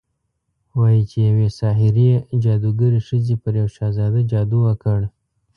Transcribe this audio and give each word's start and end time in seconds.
وايي 0.79 1.03
چې 1.11 1.17
يوې 1.29 1.47
ساحرې، 1.59 2.11
جادوګرې 2.43 2.99
ښځې 3.07 3.35
پر 3.43 3.53
يو 3.61 3.67
شهزاده 3.75 4.21
جادو 4.31 4.57
وکړ 4.67 4.99